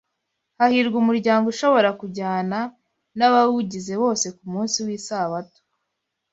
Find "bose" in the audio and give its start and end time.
4.03-4.25